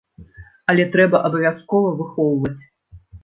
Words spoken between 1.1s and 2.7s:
абавязкова выхоўваць.